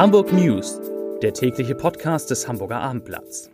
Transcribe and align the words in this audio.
Hamburg 0.00 0.32
News, 0.32 0.80
der 1.20 1.34
tägliche 1.34 1.74
Podcast 1.74 2.30
des 2.30 2.48
Hamburger 2.48 2.80
Abendblatts. 2.80 3.50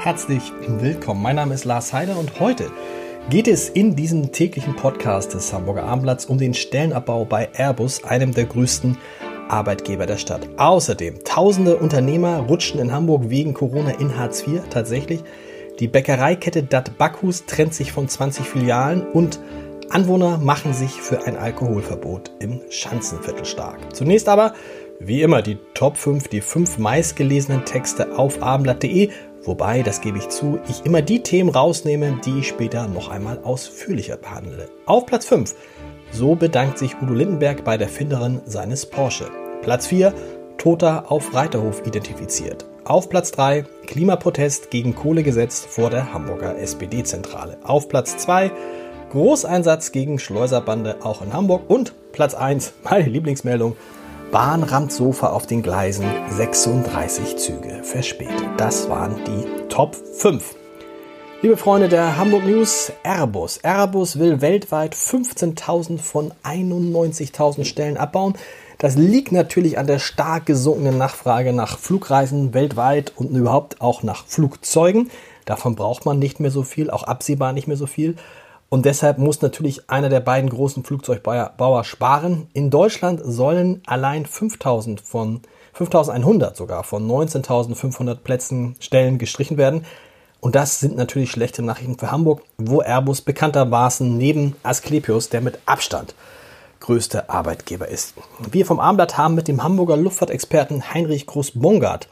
Herzlich 0.00 0.42
willkommen. 0.66 1.22
Mein 1.22 1.36
Name 1.36 1.54
ist 1.54 1.64
Lars 1.64 1.92
Heider 1.92 2.18
und 2.18 2.40
heute 2.40 2.72
geht 3.30 3.46
es 3.46 3.68
in 3.68 3.94
diesem 3.94 4.32
täglichen 4.32 4.74
Podcast 4.74 5.32
des 5.32 5.52
Hamburger 5.52 5.84
Abendblatts 5.84 6.26
um 6.26 6.38
den 6.38 6.54
Stellenabbau 6.54 7.24
bei 7.24 7.48
Airbus, 7.54 8.02
einem 8.02 8.34
der 8.34 8.46
größten 8.46 8.98
Arbeitgeber 9.48 10.06
der 10.06 10.16
Stadt. 10.16 10.48
Außerdem, 10.56 11.22
tausende 11.22 11.76
Unternehmer 11.76 12.38
rutschen 12.38 12.80
in 12.80 12.90
Hamburg 12.90 13.30
wegen 13.30 13.54
Corona 13.54 13.92
in 13.92 14.18
Hartz 14.18 14.44
IV 14.44 14.62
tatsächlich. 14.70 15.22
Die 15.80 15.88
Bäckereikette 15.88 16.62
Dat 16.62 16.98
Backhus 16.98 17.46
trennt 17.46 17.74
sich 17.74 17.92
von 17.92 18.08
20 18.08 18.46
Filialen 18.46 19.06
und 19.06 19.40
Anwohner 19.88 20.38
machen 20.38 20.72
sich 20.72 21.02
für 21.02 21.26
ein 21.26 21.36
Alkoholverbot 21.36 22.30
im 22.40 22.60
Schanzenviertel 22.70 23.44
stark. 23.44 23.94
Zunächst 23.94 24.28
aber, 24.28 24.54
wie 25.00 25.22
immer, 25.22 25.42
die 25.42 25.58
Top 25.74 25.96
5, 25.96 26.28
die 26.28 26.40
5 26.40 26.78
meistgelesenen 26.78 27.64
Texte 27.64 28.16
auf 28.16 28.42
abendblatt.de, 28.42 29.10
wobei, 29.44 29.82
das 29.82 30.00
gebe 30.00 30.18
ich 30.18 30.28
zu, 30.28 30.60
ich 30.68 30.86
immer 30.86 31.02
die 31.02 31.22
Themen 31.22 31.50
rausnehme, 31.50 32.20
die 32.24 32.38
ich 32.38 32.48
später 32.48 32.88
noch 32.88 33.10
einmal 33.10 33.40
ausführlicher 33.42 34.16
behandle. 34.16 34.68
Auf 34.86 35.04
Platz 35.04 35.26
5, 35.26 35.54
so 36.10 36.36
bedankt 36.36 36.78
sich 36.78 36.96
Udo 37.02 37.12
Lindenberg 37.12 37.64
bei 37.64 37.76
der 37.76 37.88
Finderin 37.88 38.40
seines 38.46 38.86
Porsche. 38.86 39.30
Platz 39.62 39.88
4, 39.88 40.14
Toter 40.56 41.10
auf 41.10 41.34
Reiterhof 41.34 41.86
identifiziert. 41.86 42.66
Auf 42.84 43.08
Platz 43.08 43.30
3 43.30 43.64
Klimaprotest 43.86 44.70
gegen 44.70 44.96
Kohlegesetz 44.96 45.64
vor 45.64 45.88
der 45.88 46.12
Hamburger 46.12 46.58
SPD-Zentrale. 46.58 47.58
Auf 47.62 47.88
Platz 47.88 48.16
2 48.16 48.50
Großeinsatz 49.12 49.92
gegen 49.92 50.18
Schleuserbande 50.18 50.96
auch 51.04 51.22
in 51.22 51.32
Hamburg. 51.32 51.62
Und 51.68 51.94
Platz 52.10 52.34
1, 52.34 52.72
meine 52.82 53.08
Lieblingsmeldung, 53.08 53.76
Bahn 54.32 54.64
rammt 54.64 54.90
Sofa 54.90 55.28
auf 55.28 55.46
den 55.46 55.62
Gleisen, 55.62 56.06
36 56.30 57.36
Züge 57.36 57.84
verspätet. 57.84 58.48
Das 58.56 58.88
waren 58.88 59.14
die 59.26 59.68
Top 59.68 59.94
5. 59.94 60.56
Liebe 61.42 61.56
Freunde 61.56 61.88
der 61.88 62.16
Hamburg 62.16 62.44
News, 62.44 62.92
Airbus. 63.04 63.58
Airbus 63.62 64.18
will 64.18 64.40
weltweit 64.40 64.96
15.000 64.96 65.98
von 65.98 66.32
91.000 66.42 67.64
Stellen 67.64 67.96
abbauen. 67.96 68.34
Das 68.82 68.96
liegt 68.96 69.30
natürlich 69.30 69.78
an 69.78 69.86
der 69.86 70.00
stark 70.00 70.44
gesunkenen 70.44 70.98
Nachfrage 70.98 71.52
nach 71.52 71.78
Flugreisen 71.78 72.52
weltweit 72.52 73.12
und 73.14 73.30
überhaupt 73.30 73.80
auch 73.80 74.02
nach 74.02 74.26
Flugzeugen. 74.26 75.08
Davon 75.44 75.76
braucht 75.76 76.04
man 76.04 76.18
nicht 76.18 76.40
mehr 76.40 76.50
so 76.50 76.64
viel, 76.64 76.90
auch 76.90 77.04
absehbar 77.04 77.52
nicht 77.52 77.68
mehr 77.68 77.76
so 77.76 77.86
viel. 77.86 78.16
Und 78.70 78.84
deshalb 78.84 79.18
muss 79.18 79.40
natürlich 79.40 79.88
einer 79.88 80.08
der 80.08 80.18
beiden 80.18 80.50
großen 80.50 80.82
Flugzeugbauer 80.82 81.84
sparen. 81.84 82.48
In 82.54 82.70
Deutschland 82.70 83.20
sollen 83.24 83.82
allein 83.86 84.26
5000 84.26 85.00
von 85.00 85.42
5100 85.74 86.56
sogar 86.56 86.82
von 86.82 87.08
19.500 87.08 88.16
Plätzen 88.16 88.74
Stellen 88.80 89.18
gestrichen 89.18 89.58
werden. 89.58 89.86
Und 90.40 90.56
das 90.56 90.80
sind 90.80 90.96
natürlich 90.96 91.30
schlechte 91.30 91.62
Nachrichten 91.62 92.00
für 92.00 92.10
Hamburg, 92.10 92.42
wo 92.58 92.80
Airbus 92.80 93.20
bekanntermaßen 93.20 94.18
neben 94.18 94.56
Asklepios 94.64 95.28
der 95.28 95.40
mit 95.40 95.60
Abstand 95.66 96.16
größte 96.82 97.30
Arbeitgeber 97.30 97.88
ist. 97.88 98.14
Wir 98.50 98.66
vom 98.66 98.80
Abendblatt 98.80 99.16
haben 99.16 99.34
mit 99.34 99.48
dem 99.48 99.62
Hamburger 99.62 99.96
Luftfahrtexperten 99.96 100.92
Heinrich 100.92 101.26
Groß-Bongard 101.26 102.08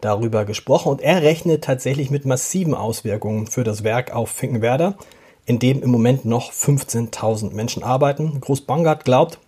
darüber 0.00 0.44
gesprochen 0.44 0.88
und 0.90 1.00
er 1.00 1.22
rechnet 1.22 1.64
tatsächlich 1.64 2.10
mit 2.10 2.24
massiven 2.24 2.74
Auswirkungen 2.74 3.46
für 3.46 3.64
das 3.64 3.84
Werk 3.84 4.14
auf 4.14 4.30
Finkenwerder, 4.30 4.96
in 5.44 5.58
dem 5.58 5.82
im 5.82 5.90
Moment 5.90 6.24
noch 6.24 6.52
15.000 6.52 7.52
Menschen 7.52 7.82
arbeiten. 7.82 8.40
Groß-Bongard 8.40 9.04
glaubt, 9.04 9.38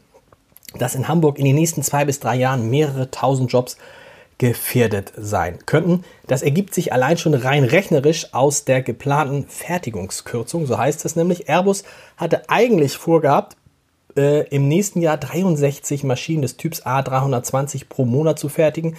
dass 0.77 0.95
in 0.95 1.09
Hamburg 1.09 1.39
in 1.39 1.45
den 1.45 1.55
nächsten 1.55 1.83
zwei 1.83 2.05
bis 2.05 2.21
drei 2.21 2.35
Jahren 2.35 2.69
mehrere 2.69 3.11
tausend 3.11 3.53
Jobs 3.53 3.77
gefährdet 4.39 5.13
sein 5.17 5.59
könnten. 5.67 6.05
Das 6.27 6.43
ergibt 6.43 6.75
sich 6.75 6.93
allein 6.93 7.17
schon 7.17 7.35
rein 7.35 7.63
rechnerisch 7.63 8.35
aus 8.35 8.65
der 8.65 8.83
geplanten 8.83 9.47
Fertigungskürzung. 9.47 10.67
So 10.67 10.77
heißt 10.77 11.05
es 11.05 11.15
nämlich. 11.15 11.49
Airbus 11.49 11.85
hatte 12.17 12.49
eigentlich 12.51 12.97
vorgehabt, 12.97 13.57
äh, 14.17 14.47
im 14.49 14.69
nächsten 14.69 15.01
Jahr 15.01 15.17
63 15.17 16.05
Maschinen 16.05 16.43
des 16.43 16.57
Typs 16.57 16.85
A320 16.85 17.85
pro 17.89 18.05
Monat 18.05 18.39
zu 18.39 18.49
fertigen. 18.49 18.97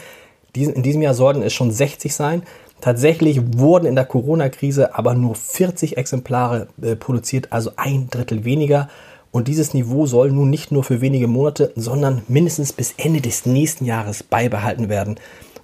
Diesen, 0.55 0.73
in 0.73 0.83
diesem 0.83 1.01
Jahr 1.01 1.13
sollten 1.13 1.41
es 1.41 1.53
schon 1.53 1.71
60 1.71 2.13
sein. 2.13 2.43
Tatsächlich 2.81 3.41
wurden 3.57 3.85
in 3.85 3.95
der 3.95 4.05
Corona-Krise 4.05 4.95
aber 4.95 5.13
nur 5.13 5.35
40 5.35 5.97
Exemplare 5.97 6.67
äh, 6.81 6.95
produziert, 6.95 7.47
also 7.51 7.71
ein 7.77 8.09
Drittel 8.09 8.45
weniger. 8.45 8.89
Und 9.31 9.47
dieses 9.47 9.73
Niveau 9.73 10.05
soll 10.05 10.31
nun 10.31 10.49
nicht 10.49 10.71
nur 10.71 10.83
für 10.83 11.01
wenige 11.01 11.27
Monate, 11.27 11.73
sondern 11.75 12.21
mindestens 12.27 12.71
bis 12.71 12.93
Ende 12.97 13.21
des 13.21 13.45
nächsten 13.45 13.85
Jahres 13.85 14.23
beibehalten 14.23 14.87
werden. 14.87 15.15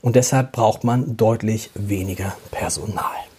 Und 0.01 0.15
deshalb 0.15 0.51
braucht 0.51 0.83
man 0.83 1.15
deutlich 1.15 1.69
weniger 1.75 2.33
Personal. 2.51 3.30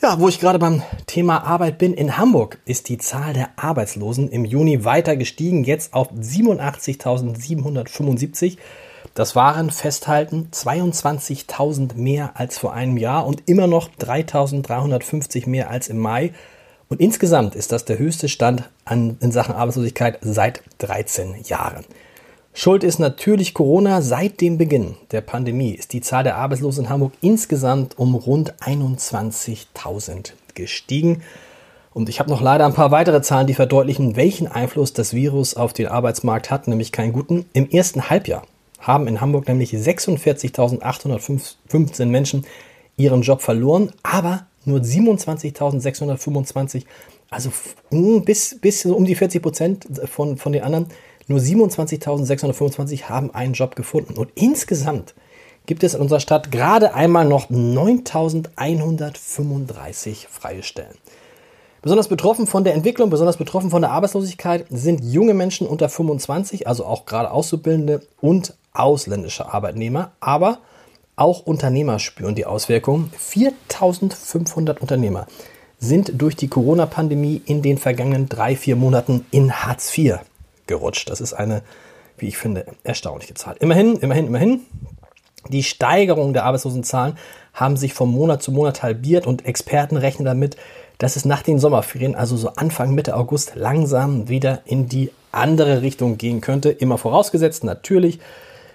Ja, 0.00 0.20
wo 0.20 0.28
ich 0.28 0.38
gerade 0.38 0.60
beim 0.60 0.84
Thema 1.08 1.42
Arbeit 1.42 1.78
bin, 1.78 1.92
in 1.92 2.16
Hamburg 2.16 2.58
ist 2.64 2.88
die 2.88 2.98
Zahl 2.98 3.32
der 3.32 3.48
Arbeitslosen 3.56 4.28
im 4.28 4.44
Juni 4.44 4.84
weiter 4.84 5.16
gestiegen, 5.16 5.64
jetzt 5.64 5.92
auf 5.92 6.12
87.775. 6.12 8.58
Das 9.14 9.34
waren 9.34 9.72
festhalten 9.72 10.50
22.000 10.52 11.96
mehr 11.96 12.30
als 12.34 12.58
vor 12.58 12.74
einem 12.74 12.96
Jahr 12.96 13.26
und 13.26 13.48
immer 13.48 13.66
noch 13.66 13.90
3.350 13.98 15.48
mehr 15.48 15.68
als 15.68 15.88
im 15.88 15.98
Mai. 15.98 16.32
Und 16.88 17.00
insgesamt 17.00 17.56
ist 17.56 17.72
das 17.72 17.84
der 17.84 17.98
höchste 17.98 18.28
Stand 18.28 18.70
an, 18.84 19.16
in 19.18 19.32
Sachen 19.32 19.56
Arbeitslosigkeit 19.56 20.20
seit 20.20 20.62
13 20.78 21.42
Jahren. 21.42 21.84
Schuld 22.60 22.82
ist 22.82 22.98
natürlich 22.98 23.54
Corona. 23.54 24.02
Seit 24.02 24.40
dem 24.40 24.58
Beginn 24.58 24.96
der 25.12 25.20
Pandemie 25.20 25.74
ist 25.74 25.92
die 25.92 26.00
Zahl 26.00 26.24
der 26.24 26.38
Arbeitslosen 26.38 26.86
in 26.86 26.90
Hamburg 26.90 27.12
insgesamt 27.20 27.96
um 27.96 28.16
rund 28.16 28.52
21.000 28.54 30.32
gestiegen. 30.54 31.22
Und 31.94 32.08
ich 32.08 32.18
habe 32.18 32.30
noch 32.30 32.40
leider 32.40 32.66
ein 32.66 32.74
paar 32.74 32.90
weitere 32.90 33.22
Zahlen, 33.22 33.46
die 33.46 33.54
verdeutlichen, 33.54 34.16
welchen 34.16 34.48
Einfluss 34.48 34.92
das 34.92 35.14
Virus 35.14 35.54
auf 35.54 35.72
den 35.72 35.86
Arbeitsmarkt 35.86 36.50
hat, 36.50 36.66
nämlich 36.66 36.90
keinen 36.90 37.12
guten. 37.12 37.44
Im 37.52 37.70
ersten 37.70 38.10
Halbjahr 38.10 38.42
haben 38.80 39.06
in 39.06 39.20
Hamburg 39.20 39.46
nämlich 39.46 39.70
46.815 39.70 42.06
Menschen 42.06 42.44
ihren 42.96 43.22
Job 43.22 43.40
verloren, 43.40 43.92
aber 44.02 44.48
nur 44.64 44.80
27.625, 44.80 46.86
also 47.30 47.52
bis, 48.24 48.58
bis 48.60 48.84
um 48.84 49.04
die 49.04 49.14
40 49.14 49.40
Prozent 49.40 49.86
von, 50.10 50.36
von 50.36 50.52
den 50.52 50.64
anderen 50.64 50.88
nur 51.28 51.38
27.625 51.38 53.04
haben 53.04 53.32
einen 53.34 53.52
Job 53.52 53.76
gefunden. 53.76 54.18
Und 54.18 54.30
insgesamt 54.34 55.14
gibt 55.66 55.84
es 55.84 55.94
in 55.94 56.00
unserer 56.00 56.20
Stadt 56.20 56.50
gerade 56.50 56.94
einmal 56.94 57.26
noch 57.26 57.50
9.135 57.50 60.26
freie 60.28 60.62
Stellen. 60.62 60.96
Besonders 61.82 62.08
betroffen 62.08 62.46
von 62.48 62.64
der 62.64 62.74
Entwicklung, 62.74 63.10
besonders 63.10 63.36
betroffen 63.36 63.70
von 63.70 63.82
der 63.82 63.92
Arbeitslosigkeit 63.92 64.66
sind 64.70 65.04
junge 65.04 65.34
Menschen 65.34 65.68
unter 65.68 65.88
25, 65.88 66.66
also 66.66 66.84
auch 66.84 67.06
gerade 67.06 67.30
Auszubildende 67.30 68.00
und 68.20 68.54
ausländische 68.72 69.52
Arbeitnehmer, 69.52 70.10
aber 70.18 70.58
auch 71.14 71.46
Unternehmer 71.46 71.98
spüren 71.98 72.34
die 72.34 72.46
Auswirkungen. 72.46 73.12
4500 73.16 74.80
Unternehmer 74.80 75.26
sind 75.78 76.20
durch 76.20 76.34
die 76.34 76.48
Corona-Pandemie 76.48 77.42
in 77.44 77.62
den 77.62 77.78
vergangenen 77.78 78.28
drei, 78.28 78.56
vier 78.56 78.74
Monaten 78.74 79.24
in 79.30 79.52
Hartz 79.52 79.96
IV 79.96 80.18
gerutscht. 80.68 81.10
Das 81.10 81.20
ist 81.20 81.32
eine, 81.32 81.62
wie 82.16 82.28
ich 82.28 82.38
finde, 82.38 82.66
erstaunliche 82.84 83.34
Zahl. 83.34 83.56
Immerhin, 83.58 83.96
immerhin, 83.96 84.28
immerhin. 84.28 84.60
Die 85.48 85.62
Steigerung 85.62 86.32
der 86.32 86.44
Arbeitslosenzahlen 86.44 87.16
haben 87.54 87.76
sich 87.76 87.94
von 87.94 88.10
Monat 88.10 88.42
zu 88.42 88.52
Monat 88.52 88.82
halbiert 88.82 89.26
und 89.26 89.46
Experten 89.46 89.96
rechnen 89.96 90.24
damit, 90.24 90.56
dass 90.98 91.16
es 91.16 91.24
nach 91.24 91.42
den 91.42 91.58
Sommerferien, 91.58 92.14
also 92.14 92.36
so 92.36 92.50
Anfang 92.50 92.94
Mitte 92.94 93.16
August, 93.16 93.52
langsam 93.54 94.28
wieder 94.28 94.62
in 94.64 94.88
die 94.88 95.10
andere 95.32 95.82
Richtung 95.82 96.18
gehen 96.18 96.40
könnte. 96.40 96.70
Immer 96.70 96.98
vorausgesetzt 96.98 97.64
natürlich, 97.64 98.18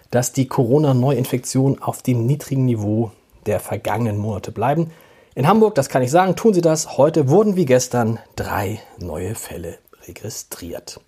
dass 0.09 0.31
die 0.31 0.47
Corona-Neuinfektionen 0.47 1.81
auf 1.81 2.01
dem 2.01 2.25
niedrigen 2.25 2.65
Niveau 2.65 3.11
der 3.45 3.59
vergangenen 3.59 4.17
Monate 4.17 4.51
bleiben. 4.51 4.91
In 5.35 5.47
Hamburg, 5.47 5.75
das 5.75 5.89
kann 5.89 6.03
ich 6.03 6.11
sagen, 6.11 6.35
tun 6.35 6.53
sie 6.53 6.61
das. 6.61 6.97
Heute 6.97 7.29
wurden 7.29 7.55
wie 7.55 7.65
gestern 7.65 8.19
drei 8.35 8.79
neue 8.99 9.35
Fälle 9.35 9.79
registriert. 10.07 10.99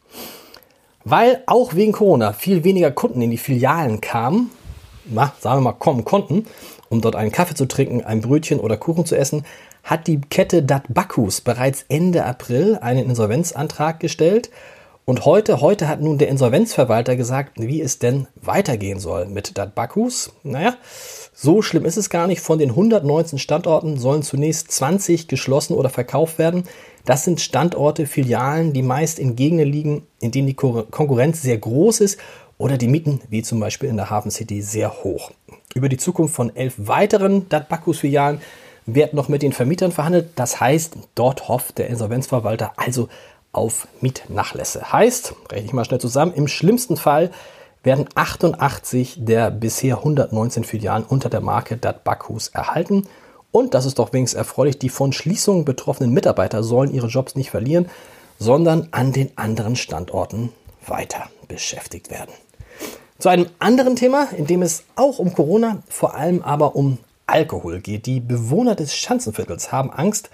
Weil 1.07 1.43
auch 1.45 1.75
wegen 1.75 1.91
Corona 1.91 2.33
viel 2.33 2.63
weniger 2.63 2.89
Kunden 2.89 3.21
in 3.21 3.29
die 3.29 3.37
Filialen 3.37 4.01
kamen, 4.01 4.49
na, 5.05 5.33
sagen 5.39 5.57
wir 5.57 5.71
mal 5.71 5.77
kommen 5.77 6.03
konnten, 6.03 6.47
um 6.89 6.99
dort 6.99 7.15
einen 7.15 7.31
Kaffee 7.31 7.53
zu 7.53 7.67
trinken, 7.67 8.03
ein 8.03 8.21
Brötchen 8.21 8.59
oder 8.59 8.75
Kuchen 8.75 9.05
zu 9.05 9.15
essen, 9.15 9.45
hat 9.83 10.07
die 10.07 10.19
Kette 10.19 10.63
Dat 10.63 10.85
Bacchus 10.89 11.41
bereits 11.41 11.85
Ende 11.89 12.25
April 12.25 12.79
einen 12.81 13.07
Insolvenzantrag 13.07 13.99
gestellt 13.99 14.49
Und 15.07 15.23
heute, 15.23 15.61
heute 15.61 15.87
hat 15.87 16.01
nun 16.01 16.17
der 16.17 16.29
Insolvenzverwalter 16.29 17.15
gesagt, 17.15 17.59
wie 17.59 17.79
es 17.79 17.99
denn 17.99 18.27
weitergehen 18.41 18.99
soll 18.99 19.27
mit 19.27 19.55
Dat 19.55 19.75
Bakus. 19.75 20.33
Naja, 20.41 20.77
so 21.31 21.61
schlimm 21.61 21.85
ist 21.85 21.97
es 21.97 22.09
gar 22.09 22.25
nicht. 22.25 22.41
Von 22.41 22.57
den 22.57 22.71
119 22.71 23.37
Standorten 23.37 23.99
sollen 23.99 24.23
zunächst 24.23 24.71
20 24.71 25.27
geschlossen 25.27 25.75
oder 25.75 25.89
verkauft 25.89 26.39
werden. 26.39 26.63
Das 27.05 27.23
sind 27.23 27.39
Standorte, 27.39 28.07
Filialen, 28.07 28.73
die 28.73 28.81
meist 28.81 29.19
in 29.19 29.35
Gegenden 29.35 29.71
liegen, 29.71 30.07
in 30.21 30.31
denen 30.31 30.47
die 30.47 30.55
Konkurrenz 30.55 31.43
sehr 31.43 31.59
groß 31.59 31.99
ist 31.99 32.19
oder 32.57 32.79
die 32.79 32.87
Mieten, 32.87 33.21
wie 33.29 33.43
zum 33.43 33.59
Beispiel 33.59 33.89
in 33.89 33.97
der 33.97 34.09
Hafen 34.09 34.31
City, 34.31 34.63
sehr 34.63 35.03
hoch. 35.03 35.29
Über 35.75 35.87
die 35.87 35.97
Zukunft 35.97 36.33
von 36.33 36.55
elf 36.55 36.73
weiteren 36.77 37.47
Dat 37.49 37.69
Bakus-Filialen 37.69 38.41
wird 38.87 39.13
noch 39.13 39.29
mit 39.29 39.43
den 39.43 39.53
Vermietern 39.53 39.91
verhandelt. 39.91 40.29
Das 40.35 40.59
heißt, 40.59 40.95
dort 41.13 41.47
hofft 41.47 41.77
der 41.77 41.87
Insolvenzverwalter 41.87 42.73
also 42.77 43.07
auf 43.55 43.87
Mietnachlässe. 44.01 44.91
Heißt, 44.91 45.33
rechne 45.51 45.65
ich 45.65 45.73
mal 45.73 45.85
schnell 45.85 46.01
zusammen, 46.01 46.33
im 46.33 46.47
schlimmsten 46.47 46.97
Fall 46.97 47.31
werden 47.83 48.07
88 48.15 49.17
der 49.19 49.51
bisher 49.51 49.99
119 49.99 50.63
Filialen 50.63 51.03
unter 51.03 51.29
der 51.29 51.41
Marke 51.41 51.77
Dat 51.77 52.03
Bakus 52.03 52.49
erhalten. 52.49 53.07
Und 53.51 53.73
das 53.73 53.85
ist 53.85 53.99
doch 53.99 54.11
wenigstens 54.11 54.37
erfreulich, 54.37 54.79
die 54.79 54.89
von 54.89 55.13
Schließungen 55.13 55.65
betroffenen 55.65 56.11
Mitarbeiter 56.11 56.63
sollen 56.63 56.93
ihre 56.93 57.07
Jobs 57.07 57.35
nicht 57.35 57.51
verlieren, 57.51 57.87
sondern 58.39 58.89
an 58.91 59.13
den 59.13 59.37
anderen 59.37 59.75
Standorten 59.75 60.51
weiter 60.85 61.29
beschäftigt 61.47 62.11
werden. 62.11 62.31
Zu 63.17 63.29
einem 63.29 63.47
anderen 63.59 63.95
Thema, 63.95 64.27
in 64.35 64.45
dem 64.45 64.61
es 64.61 64.83
auch 64.95 65.19
um 65.19 65.33
Corona, 65.33 65.81
vor 65.87 66.15
allem 66.15 66.41
aber 66.41 66.75
um 66.75 66.97
Alkohol 67.27 67.79
geht. 67.79 68.07
Die 68.07 68.19
Bewohner 68.19 68.75
des 68.75 68.95
Schanzenviertels 68.95 69.71
haben 69.71 69.89
Angst 69.91 70.29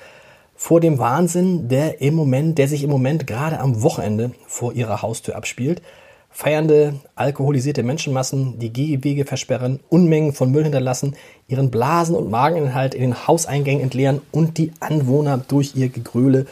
vor 0.63 0.79
dem 0.79 0.99
Wahnsinn, 0.99 1.69
der 1.69 2.01
im 2.01 2.13
Moment, 2.13 2.59
der 2.59 2.67
sich 2.67 2.83
im 2.83 2.91
Moment 2.91 3.25
gerade 3.25 3.59
am 3.59 3.81
Wochenende 3.81 4.29
vor 4.45 4.73
ihrer 4.73 5.01
Haustür 5.01 5.35
abspielt. 5.35 5.81
Feiernde, 6.29 6.93
alkoholisierte 7.15 7.81
Menschenmassen, 7.81 8.59
die 8.59 8.71
Gehwege 8.71 9.25
versperren, 9.25 9.79
Unmengen 9.89 10.33
von 10.33 10.51
Müll 10.51 10.61
hinterlassen, 10.61 11.15
ihren 11.47 11.71
Blasen- 11.71 12.15
und 12.15 12.29
Mageninhalt 12.29 12.93
in 12.93 13.01
den 13.01 13.27
Hauseingängen 13.27 13.81
entleeren 13.81 14.21
und 14.31 14.59
die 14.59 14.71
Anwohner 14.79 15.39
durch 15.39 15.75
ihr 15.75 15.89
Gegröle 15.89 16.45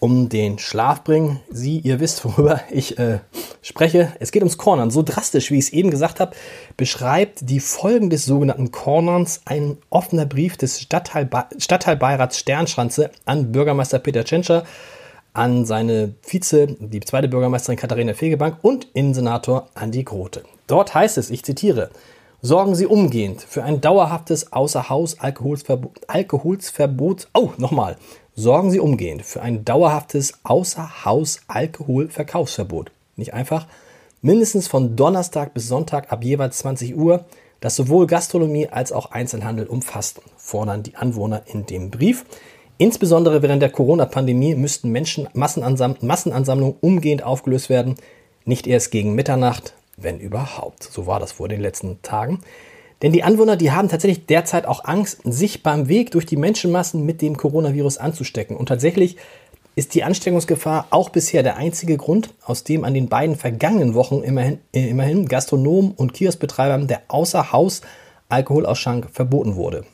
um 0.00 0.28
den 0.28 0.58
Schlaf 0.58 1.02
bringen. 1.02 1.40
Sie, 1.50 1.78
ihr 1.78 2.00
wisst, 2.00 2.24
worüber 2.24 2.60
ich 2.70 2.98
äh, 2.98 3.18
spreche. 3.62 4.12
Es 4.20 4.32
geht 4.32 4.42
ums 4.42 4.58
Cornern. 4.58 4.90
So 4.90 5.02
drastisch, 5.02 5.50
wie 5.50 5.58
ich 5.58 5.66
es 5.66 5.72
eben 5.72 5.90
gesagt 5.90 6.20
habe, 6.20 6.36
beschreibt 6.76 7.48
die 7.48 7.60
Folgen 7.60 8.10
des 8.10 8.24
sogenannten 8.24 8.70
Cornerns 8.70 9.42
ein 9.44 9.78
offener 9.90 10.26
Brief 10.26 10.56
des 10.56 10.80
Stadtteil, 10.80 11.28
Stadtteilbeirats 11.58 12.38
Sternschanze 12.38 13.10
an 13.24 13.52
Bürgermeister 13.52 13.98
Peter 13.98 14.24
Tschentscher, 14.24 14.64
an 15.32 15.64
seine 15.64 16.14
Vize, 16.22 16.66
die 16.80 17.00
zweite 17.00 17.28
Bürgermeisterin 17.28 17.78
Katharina 17.78 18.14
Fegebank 18.14 18.58
und 18.62 18.88
Innensenator 18.94 19.68
Andi 19.74 20.02
Grote. 20.02 20.42
Dort 20.66 20.94
heißt 20.94 21.18
es, 21.18 21.30
ich 21.30 21.44
zitiere, 21.44 21.90
sorgen 22.40 22.74
Sie 22.74 22.86
umgehend 22.86 23.42
für 23.42 23.62
ein 23.62 23.80
dauerhaftes 23.80 24.52
Außerhaus-Alkoholsverbot. 24.52 26.00
Alkoholsverbot. 26.08 27.28
Oh, 27.34 27.50
nochmal 27.56 27.96
sorgen 28.38 28.70
Sie 28.70 28.78
umgehend 28.78 29.26
für 29.26 29.42
ein 29.42 29.64
dauerhaftes 29.64 30.34
Außerhaus-Alkoholverkaufsverbot. 30.44 32.92
Nicht 33.16 33.34
einfach. 33.34 33.66
Mindestens 34.22 34.68
von 34.68 34.94
Donnerstag 34.94 35.54
bis 35.54 35.66
Sonntag 35.66 36.12
ab 36.12 36.22
jeweils 36.22 36.58
20 36.58 36.96
Uhr, 36.96 37.24
das 37.58 37.74
sowohl 37.74 38.06
Gastronomie 38.06 38.68
als 38.68 38.92
auch 38.92 39.10
Einzelhandel 39.10 39.66
umfasst, 39.66 40.20
fordern 40.36 40.84
die 40.84 40.94
Anwohner 40.94 41.42
in 41.46 41.66
dem 41.66 41.90
Brief. 41.90 42.24
Insbesondere 42.78 43.42
während 43.42 43.60
der 43.60 43.70
Corona-Pandemie 43.70 44.54
müssten 44.54 44.90
Menschen 44.90 45.28
Massenansam 45.32 45.96
Massenansammlungen 46.00 46.76
umgehend 46.80 47.24
aufgelöst 47.24 47.68
werden, 47.68 47.96
nicht 48.44 48.68
erst 48.68 48.92
gegen 48.92 49.16
Mitternacht, 49.16 49.74
wenn 49.96 50.20
überhaupt. 50.20 50.84
So 50.84 51.08
war 51.08 51.18
das 51.18 51.32
vor 51.32 51.48
den 51.48 51.60
letzten 51.60 52.00
Tagen. 52.02 52.38
Denn 53.02 53.12
die 53.12 53.22
Anwohner, 53.22 53.56
die 53.56 53.70
haben 53.70 53.88
tatsächlich 53.88 54.26
derzeit 54.26 54.66
auch 54.66 54.84
Angst, 54.84 55.20
sich 55.24 55.62
beim 55.62 55.88
Weg 55.88 56.10
durch 56.10 56.26
die 56.26 56.36
Menschenmassen 56.36 57.06
mit 57.06 57.22
dem 57.22 57.36
Coronavirus 57.36 57.98
anzustecken. 57.98 58.56
Und 58.56 58.66
tatsächlich 58.66 59.16
ist 59.76 59.94
die 59.94 60.02
Ansteckungsgefahr 60.02 60.88
auch 60.90 61.10
bisher 61.10 61.44
der 61.44 61.56
einzige 61.56 61.96
Grund, 61.96 62.34
aus 62.44 62.64
dem 62.64 62.84
an 62.84 62.94
den 62.94 63.08
beiden 63.08 63.36
vergangenen 63.36 63.94
Wochen 63.94 64.22
immerhin, 64.24 64.58
äh, 64.74 64.88
immerhin 64.88 65.28
Gastronomen 65.28 65.92
und 65.92 66.14
Kioskbetreibern 66.14 66.88
der 66.88 67.02
Außerhaus 67.06 67.82
Alkoholausschank 68.28 69.08
verboten 69.12 69.54
wurde. 69.54 69.84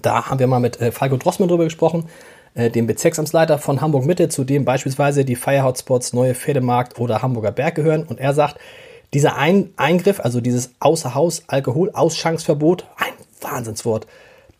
Da 0.00 0.30
haben 0.30 0.38
wir 0.38 0.46
mal 0.46 0.60
mit 0.60 0.80
äh, 0.80 0.90
Falco 0.90 1.18
Drossmann 1.18 1.50
drüber 1.50 1.64
gesprochen, 1.64 2.06
äh, 2.54 2.70
dem 2.70 2.86
Bezirksamtsleiter 2.86 3.58
von 3.58 3.82
Hamburg 3.82 4.06
Mitte, 4.06 4.30
zu 4.30 4.42
dem 4.42 4.64
beispielsweise 4.64 5.26
die 5.26 5.36
Feierhotspots 5.36 6.14
Neue 6.14 6.34
Pferdemarkt 6.34 6.98
oder 6.98 7.20
Hamburger 7.20 7.52
Berg 7.52 7.74
gehören. 7.74 8.04
Und 8.04 8.18
er 8.18 8.32
sagt, 8.32 8.56
dieser 9.14 9.36
ein 9.36 9.70
Eingriff, 9.76 10.20
also 10.20 10.40
dieses 10.40 10.70
Außerhaus-Alkohol-Ausschankverbot, 10.80 12.86
ein 12.96 13.12
Wahnsinnswort. 13.40 14.06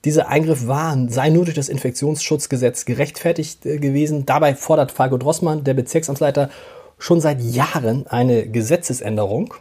Dieser 0.04 0.28
Eingriff 0.28 0.66
war, 0.66 0.96
sei 1.08 1.30
nur 1.30 1.44
durch 1.44 1.56
das 1.56 1.68
Infektionsschutzgesetz 1.68 2.84
gerechtfertigt 2.84 3.66
äh, 3.66 3.78
gewesen. 3.78 4.26
Dabei 4.26 4.54
fordert 4.54 4.92
Falco 4.92 5.16
Drossmann, 5.16 5.64
der 5.64 5.74
Bezirksamtsleiter, 5.74 6.50
schon 6.98 7.20
seit 7.20 7.40
Jahren 7.40 8.06
eine 8.06 8.46
Gesetzesänderung, 8.46 9.54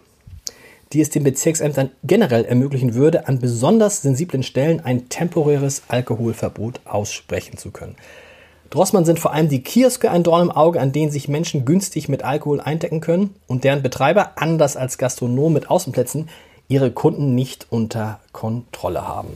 die 0.91 1.01
es 1.01 1.09
den 1.09 1.23
Bezirksämtern 1.23 1.89
generell 2.03 2.45
ermöglichen 2.45 2.93
würde, 2.93 3.27
an 3.27 3.39
besonders 3.39 4.03
sensiblen 4.03 4.43
Stellen 4.43 4.79
ein 4.79 5.09
temporäres 5.09 5.81
Alkoholverbot 5.87 6.81
aussprechen 6.85 7.57
zu 7.57 7.71
können. 7.71 7.95
Drossmann 8.73 9.05
sind 9.05 9.19
vor 9.19 9.31
allem 9.33 9.49
die 9.49 9.61
Kioske 9.61 10.09
ein 10.09 10.23
Dorn 10.23 10.41
im 10.41 10.51
Auge, 10.51 10.81
an 10.81 10.91
denen 10.91 11.11
sich 11.11 11.27
Menschen 11.27 11.63
günstig 11.63 12.09
mit 12.09 12.23
Alkohol 12.23 12.59
eindecken 12.59 13.01
können 13.01 13.35
und 13.45 13.63
deren 13.63 13.83
Betreiber, 13.83 14.31
anders 14.37 14.77
als 14.77 14.97
Gastronomen 14.97 15.53
mit 15.53 15.69
Außenplätzen, 15.69 16.27
ihre 16.69 16.89
Kunden 16.89 17.35
nicht 17.35 17.67
unter 17.69 18.19
Kontrolle 18.31 19.07
haben. 19.07 19.29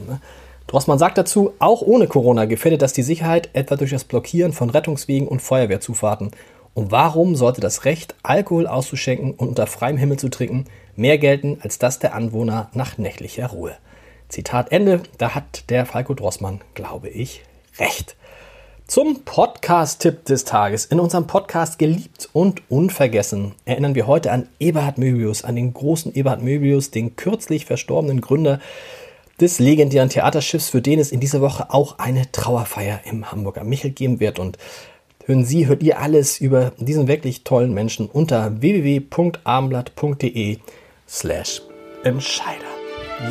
Drossmann 0.66 0.98
sagt 0.98 1.20
dazu, 1.20 1.54
auch 1.60 1.84
ohne 1.84 2.08
Corona 2.08 2.46
gefährdet 2.46 2.82
das 2.82 2.94
die 2.94 3.04
Sicherheit, 3.04 3.52
etwa 3.54 3.76
durch 3.76 3.92
das 3.92 4.06
Blockieren 4.06 4.54
von 4.54 4.72
Rettungswegen 4.72 5.28
und 5.28 5.44
Feuerwehrzufahrten. 5.44 6.32
Und 6.74 6.92
warum 6.92 7.36
sollte 7.36 7.62
das 7.62 7.86
Recht, 7.86 8.16
Alkohol 8.24 8.66
auszuschenken 8.66 9.36
und 9.36 9.50
unter 9.50 9.68
freiem 9.68 9.98
Himmel 9.98 10.18
zu 10.18 10.30
trinken, 10.30 10.66
mehr 10.96 11.20
gelten 11.20 11.60
als 11.62 11.78
das 11.78 12.00
der 12.00 12.16
Anwohner 12.16 12.72
nach 12.74 12.98
nächtlicher 12.98 13.46
Ruhe? 13.46 13.76
Zitat 14.30 14.72
Ende, 14.72 15.04
da 15.20 15.36
hat 15.36 15.70
der 15.70 15.86
Falco 15.86 16.16
Drossmann, 16.16 16.62
glaube 16.74 17.10
ich, 17.10 17.44
recht. 17.78 18.16
Zum 18.88 19.24
Podcast-Tipp 19.26 20.24
des 20.24 20.46
Tages. 20.46 20.86
In 20.86 21.02
unserem 21.02 21.28
Podcast 21.28 21.78
Geliebt 21.78 22.30
und 22.32 22.62
Unvergessen 22.72 23.52
erinnern 23.66 23.96
wir 23.96 24.08
heute 24.08 24.32
an 24.32 24.48
Eberhard 24.62 24.98
Möbius, 24.98 25.44
an 25.44 25.58
den 25.58 25.74
großen 25.74 26.16
Eberhard 26.16 26.42
Möbius, 26.42 26.90
den 26.90 27.18
kürzlich 27.18 27.66
verstorbenen 27.66 28.22
Gründer 28.22 28.62
des 29.42 29.60
legendären 29.60 30.08
Theaterschiffs, 30.08 30.70
für 30.70 30.82
den 30.82 31.00
es 31.00 31.12
in 31.12 31.20
dieser 31.20 31.42
Woche 31.42 31.74
auch 31.74 32.00
eine 32.00 32.32
Trauerfeier 32.32 33.02
im 33.04 33.30
Hamburger 33.30 33.66
Michel 33.66 33.92
geben 33.92 34.22
wird. 34.22 34.40
Und 34.40 34.58
hören 35.26 35.44
Sie, 35.44 35.68
hört 35.68 35.84
ihr 35.84 36.00
alles 36.00 36.40
über 36.40 36.72
diesen 36.78 37.10
wirklich 37.10 37.44
tollen 37.44 37.74
Menschen 37.74 38.08
unter 38.08 38.62
www.abendblatt.de 38.62 40.60
slash 41.10 41.62
Entscheider. 42.06 42.64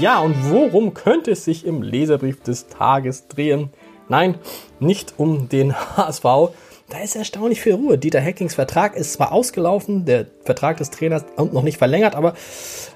Ja, 0.00 0.20
und 0.20 0.34
worum 0.50 0.92
könnte 0.92 1.30
es 1.30 1.46
sich 1.46 1.64
im 1.64 1.80
Leserbrief 1.80 2.42
des 2.42 2.66
Tages 2.66 3.28
drehen? 3.28 3.70
Nein, 4.08 4.36
nicht 4.80 5.14
um 5.16 5.48
den 5.48 5.74
HSV. 5.96 6.24
Da 6.88 6.98
ist 7.02 7.16
erstaunlich 7.16 7.60
viel 7.60 7.74
Ruhe. 7.74 7.98
Dieter 7.98 8.22
Hackings 8.22 8.54
Vertrag 8.54 8.94
ist 8.94 9.14
zwar 9.14 9.32
ausgelaufen, 9.32 10.04
der 10.04 10.26
Vertrag 10.44 10.76
des 10.76 10.90
Trainers 10.90 11.24
und 11.34 11.52
noch 11.52 11.64
nicht 11.64 11.78
verlängert, 11.78 12.14
aber 12.14 12.34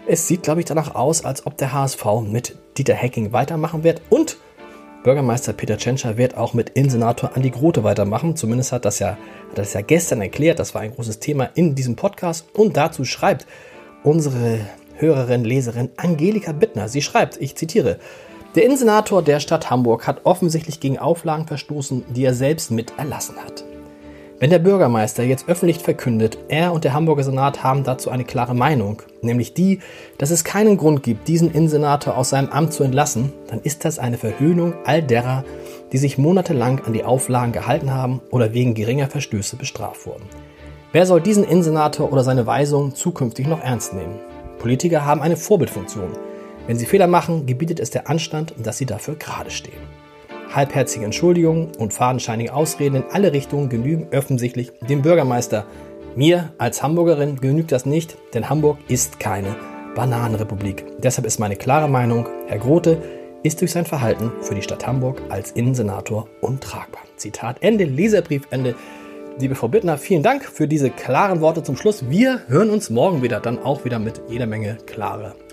es 0.07 0.29
sieht, 0.29 0.45
glaube 0.45 0.61
ich, 0.61 0.67
danach 0.67 0.95
aus, 0.95 1.25
als 1.25 1.45
ob 1.45 1.57
der 1.57 1.73
HSV 1.73 2.05
mit 2.23 2.57
Dieter 2.79 2.95
Hacking 2.95 3.33
weitermachen 3.33 3.83
wird 3.83 4.01
und 4.09 4.37
Bürgermeister 5.03 5.55
Peter 5.55 5.79
Tschentscher 5.79 6.19
wird 6.19 6.37
auch 6.37 6.53
mit 6.53 6.71
Innensenator 6.71 7.35
Andi 7.35 7.49
Grote 7.49 7.85
weitermachen. 7.85 8.37
Zumindest 8.37 8.71
hat 8.71 8.85
das 8.85 8.99
ja, 8.99 9.17
hat 9.49 9.57
das 9.57 9.73
ja 9.73 9.81
gestern 9.81 10.21
erklärt. 10.21 10.59
Das 10.59 10.75
war 10.75 10.83
ein 10.83 10.95
großes 10.95 11.21
Thema 11.21 11.49
in 11.55 11.75
diesem 11.75 11.97
Podcast. 11.97 12.47
Und 12.53 12.77
dazu 12.77 13.07
schreibt 13.07 13.47
unsere 14.03 14.61
Hörerin, 14.97 15.43
Leserin 15.45 15.89
Angelika 15.97 16.53
Bittner. 16.53 16.89
Sie 16.89 17.01
schreibt, 17.01 17.41
ich 17.41 17.57
zitiere, 17.57 17.99
der 18.55 18.65
Innensenator 18.65 19.23
der 19.23 19.39
Stadt 19.39 19.71
Hamburg 19.71 20.07
hat 20.07 20.23
offensichtlich 20.25 20.81
gegen 20.81 20.99
Auflagen 20.99 21.47
verstoßen, 21.47 22.05
die 22.11 22.25
er 22.25 22.35
selbst 22.35 22.71
mit 22.71 22.93
erlassen 22.99 23.37
hat. 23.37 23.65
Wenn 24.41 24.51
der 24.51 24.59
Bürgermeister 24.59 25.23
jetzt 25.23 25.49
öffentlich 25.49 25.79
verkündet, 25.79 26.39
er 26.49 26.73
und 26.73 26.85
der 26.85 26.95
Hamburger 26.95 27.23
Senat 27.23 27.63
haben 27.63 27.85
dazu 27.85 28.11
eine 28.11 28.25
klare 28.25 28.55
Meinung, 28.55 29.03
nämlich 29.21 29.53
die, 29.53 29.81
dass 30.17 30.31
es 30.31 30.45
keinen 30.45 30.79
Grund 30.79 31.03
gibt, 31.03 31.29
diesen 31.29 31.53
Innensenator 31.53 32.17
aus 32.17 32.31
seinem 32.31 32.49
Amt 32.49 32.73
zu 32.73 32.83
entlassen, 32.83 33.35
dann 33.49 33.61
ist 33.61 33.85
das 33.85 33.99
eine 33.99 34.17
Verhöhnung 34.17 34.73
all 34.85 35.03
derer, 35.03 35.45
die 35.93 35.99
sich 35.99 36.17
monatelang 36.17 36.81
an 36.87 36.95
die 36.95 37.05
Auflagen 37.05 37.53
gehalten 37.53 37.93
haben 37.93 38.23
oder 38.31 38.55
wegen 38.55 38.75
geringer 38.75 39.09
Verstöße 39.09 39.57
bestraft 39.57 40.07
wurden. 40.07 40.25
Wer 40.93 41.05
soll 41.07 41.21
diesen 41.21 41.45
Innensenator 41.45 42.11
oder 42.11 42.25
seine 42.25 42.47
Weisung 42.47 42.95
zukünftig 42.95 43.47
noch 43.47 43.63
ernst 43.63 43.93
nehmen? 43.93 44.19
Politiker 44.59 45.05
haben 45.05 45.21
eine 45.21 45.37
Vorbildfunktion. 45.37 46.30
Wenn 46.67 46.79
sie 46.79 46.87
Fehler 46.87 47.07
machen, 47.07 47.47
gebietet 47.47 47.81
es 47.81 47.91
der 47.91 48.09
Anstand, 48.09 48.55
dass 48.63 48.79
sie 48.79 48.87
dafür 48.87 49.17
gerade 49.17 49.51
stehen. 49.51 49.81
Halbherzige 50.53 51.05
Entschuldigungen 51.05 51.69
und 51.79 51.95
fadenscheinige 51.95 52.53
Ausreden 52.53 52.97
in 52.97 53.05
alle 53.11 53.33
Richtungen 53.33 53.69
genügen 53.69 54.09
offensichtlich 54.13 54.73
dem 54.89 55.03
Bürgermeister. 55.03 55.67
Mir 56.17 56.53
als 56.59 56.83
Hamburgerin 56.83 57.37
genügt 57.37 57.71
das 57.73 57.87
nicht, 57.87 58.17
denn 58.35 58.51
Hamburg 58.51 58.79
ist 58.89 59.21
keine 59.21 59.55
Bananenrepublik. 59.95 60.85
Deshalb 60.99 61.27
ist 61.27 61.39
meine 61.39 61.57
klare 61.57 61.89
Meinung, 61.89 62.29
Herr 62.49 62.59
Grote 62.59 63.01
ist 63.43 63.61
durch 63.61 63.73
sein 63.73 63.87
Verhalten 63.87 64.33
für 64.43 64.55
die 64.55 64.63
Stadt 64.63 64.87
Hamburg 64.87 65.23
als 65.31 65.53
Innensenator 65.53 66.29
untragbar. 66.41 67.03
Zitat 67.17 67.59
Ende, 67.63 67.85
Leserbrief 67.85 68.43
Ende. 68.51 68.75
Liebe 69.39 69.55
Frau 69.55 69.69
Bittner, 69.69 69.97
vielen 69.97 70.23
Dank 70.23 70.45
für 70.45 70.69
diese 70.69 70.91
klaren 70.91 71.41
Worte 71.41 71.63
zum 71.63 71.77
Schluss. 71.77 72.11
Wir 72.11 72.43
hören 72.49 72.71
uns 72.71 72.91
morgen 72.91 73.23
wieder, 73.23 73.41
dann 73.41 73.59
auch 73.59 73.85
wieder 73.85 73.99
mit 73.99 74.21
jeder 74.29 74.47
Menge 74.47 74.77
klare 74.85 75.35